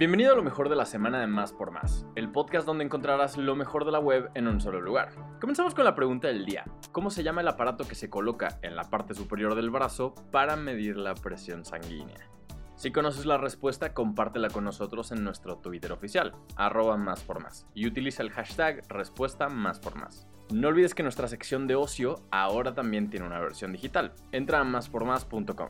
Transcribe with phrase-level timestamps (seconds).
[0.00, 3.36] Bienvenido a lo mejor de la semana de Más por Más, el podcast donde encontrarás
[3.36, 5.10] lo mejor de la web en un solo lugar.
[5.42, 6.64] Comenzamos con la pregunta del día.
[6.90, 10.56] ¿Cómo se llama el aparato que se coloca en la parte superior del brazo para
[10.56, 12.30] medir la presión sanguínea?
[12.76, 17.66] Si conoces la respuesta, compártela con nosotros en nuestro Twitter oficial, arroba más por más,
[17.74, 20.26] y utiliza el hashtag respuesta más por más.
[20.50, 24.14] No olvides que nuestra sección de ocio ahora también tiene una versión digital.
[24.32, 25.68] Entra a máspormás.com.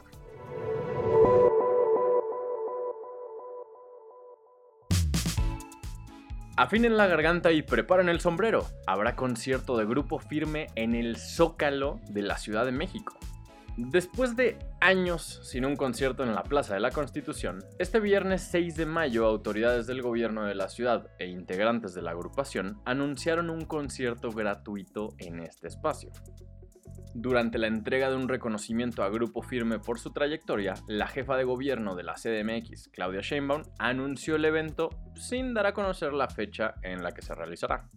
[6.61, 8.67] Afinen la garganta y preparen el sombrero.
[8.87, 13.17] Habrá concierto de grupo firme en el Zócalo de la Ciudad de México.
[13.79, 18.77] Después de años sin un concierto en la Plaza de la Constitución, este viernes 6
[18.77, 23.65] de mayo autoridades del gobierno de la ciudad e integrantes de la agrupación anunciaron un
[23.65, 26.11] concierto gratuito en este espacio.
[27.15, 31.45] Durante la entrega de un reconocimiento a Grupo Firme por su trayectoria, la jefa de
[31.45, 36.75] gobierno de la CDMX, Claudia Sheinbaum, anunció el evento sin dar a conocer la fecha
[36.83, 37.89] en la que se realizará.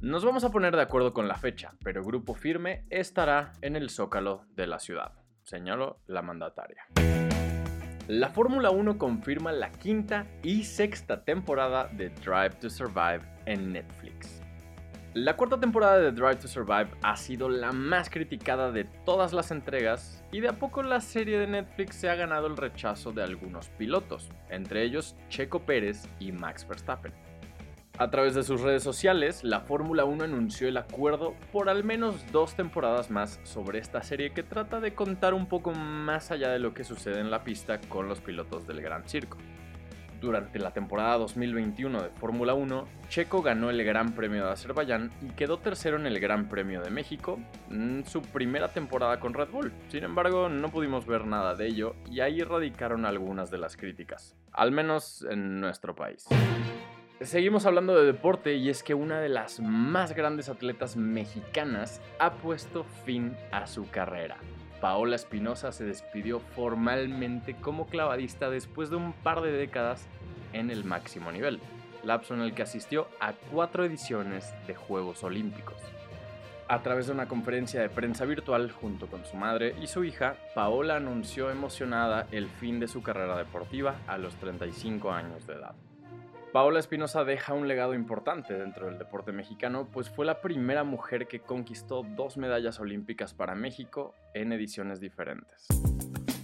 [0.00, 3.90] Nos vamos a poner de acuerdo con la fecha, pero Grupo Firme estará en el
[3.90, 5.12] zócalo de la ciudad,
[5.42, 6.86] señaló la mandataria.
[8.06, 14.45] La Fórmula 1 confirma la quinta y sexta temporada de Drive to Survive en Netflix.
[15.16, 19.50] La cuarta temporada de Drive to Survive ha sido la más criticada de todas las
[19.50, 23.22] entregas y de a poco la serie de Netflix se ha ganado el rechazo de
[23.22, 27.14] algunos pilotos, entre ellos Checo Pérez y Max Verstappen.
[27.96, 32.30] A través de sus redes sociales, la Fórmula 1 anunció el acuerdo por al menos
[32.30, 36.58] dos temporadas más sobre esta serie que trata de contar un poco más allá de
[36.58, 39.38] lo que sucede en la pista con los pilotos del Gran Circo.
[40.20, 45.30] Durante la temporada 2021 de Fórmula 1, Checo ganó el Gran Premio de Azerbaiyán y
[45.30, 47.38] quedó tercero en el Gran Premio de México,
[47.70, 49.72] en su primera temporada con Red Bull.
[49.88, 54.36] Sin embargo, no pudimos ver nada de ello y ahí radicaron algunas de las críticas,
[54.52, 56.26] al menos en nuestro país.
[57.20, 62.34] Seguimos hablando de deporte y es que una de las más grandes atletas mexicanas ha
[62.34, 64.36] puesto fin a su carrera.
[64.80, 70.06] Paola Espinosa se despidió formalmente como clavadista después de un par de décadas
[70.52, 71.60] en el máximo nivel,
[72.04, 75.76] lapso en el que asistió a cuatro ediciones de Juegos Olímpicos.
[76.68, 80.34] A través de una conferencia de prensa virtual junto con su madre y su hija,
[80.54, 85.74] Paola anunció emocionada el fin de su carrera deportiva a los 35 años de edad.
[86.56, 91.28] Paola Espinosa deja un legado importante dentro del deporte mexicano, pues fue la primera mujer
[91.28, 95.66] que conquistó dos medallas olímpicas para México en ediciones diferentes.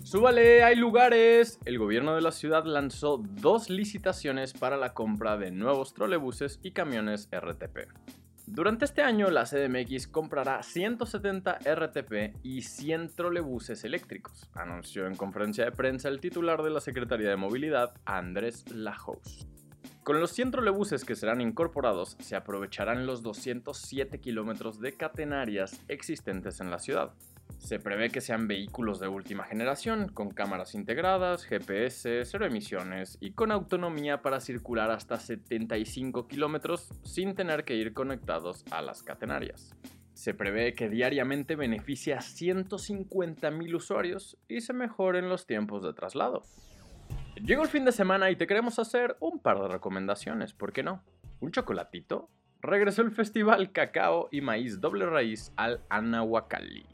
[0.04, 0.64] ¡Súbale!
[0.64, 1.58] ¡Hay lugares!
[1.64, 6.72] El gobierno de la ciudad lanzó dos licitaciones para la compra de nuevos trolebuses y
[6.72, 7.88] camiones RTP.
[8.46, 15.64] Durante este año, la CDMX comprará 170 RTP y 100 trolebuses eléctricos, anunció en conferencia
[15.64, 19.46] de prensa el titular de la Secretaría de Movilidad, Andrés Lajous.
[20.02, 26.60] Con los 100 trolebuses que serán incorporados, se aprovecharán los 207 kilómetros de catenarias existentes
[26.60, 27.12] en la ciudad.
[27.58, 33.30] Se prevé que sean vehículos de última generación, con cámaras integradas, GPS, cero emisiones y
[33.30, 39.72] con autonomía para circular hasta 75 kilómetros sin tener que ir conectados a las catenarias.
[40.14, 46.42] Se prevé que diariamente beneficie a 150.000 usuarios y se mejoren los tiempos de traslado.
[47.44, 50.84] Llegó el fin de semana y te queremos hacer un par de recomendaciones, ¿por qué
[50.84, 51.02] no?
[51.40, 52.30] ¿Un chocolatito?
[52.60, 56.86] Regresó el festival Cacao y Maíz Doble Raíz al Anahuacalli.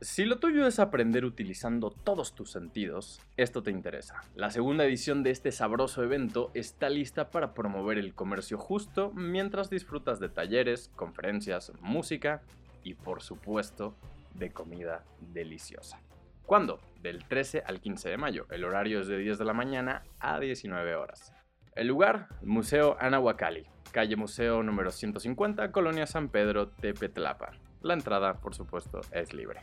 [0.00, 4.22] Si lo tuyo es aprender utilizando todos tus sentidos, esto te interesa.
[4.34, 9.68] La segunda edición de este sabroso evento está lista para promover el comercio justo mientras
[9.68, 12.40] disfrutas de talleres, conferencias, música
[12.82, 13.94] y por supuesto
[14.32, 16.00] de comida deliciosa.
[16.46, 16.80] ¿Cuándo?
[17.02, 18.46] Del 13 al 15 de mayo.
[18.50, 21.34] El horario es de 10 de la mañana a 19 horas.
[21.74, 27.52] El lugar, Museo Anahuacalli, calle Museo número 150, Colonia San Pedro, Tepetlapa.
[27.80, 29.62] La entrada, por supuesto, es libre.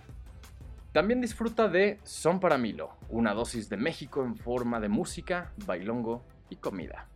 [0.92, 6.26] También disfruta de Son para Milo, una dosis de México en forma de música, bailongo
[6.50, 7.08] y comida.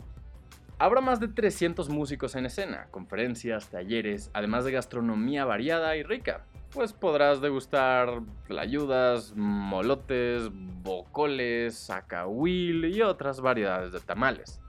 [0.80, 6.46] Habrá más de 300 músicos en escena, conferencias, talleres, además de gastronomía variada y rica
[6.74, 14.60] pues podrás degustar playudas, molotes, bocoles, acahuil y otras variedades de tamales.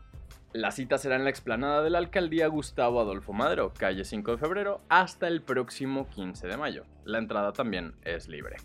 [0.53, 4.39] La cita será en la explanada de la alcaldía Gustavo Adolfo Madero, calle 5 de
[4.39, 6.85] febrero, hasta el próximo 15 de mayo.
[7.05, 8.57] La entrada también es libre.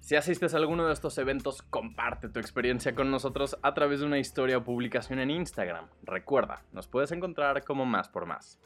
[0.00, 4.06] Si asistes a alguno de estos eventos, comparte tu experiencia con nosotros a través de
[4.06, 5.88] una historia o publicación en Instagram.
[6.02, 8.58] Recuerda, nos puedes encontrar como más por más.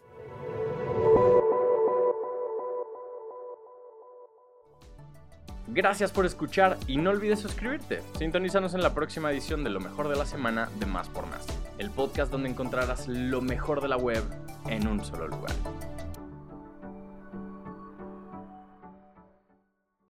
[5.74, 8.02] Gracias por escuchar y no olvides suscribirte.
[8.18, 11.46] Sintonízanos en la próxima edición de Lo mejor de la semana de Más por Más.
[11.78, 14.22] el podcast donde encontrarás lo mejor de la web
[14.68, 15.52] en un solo lugar.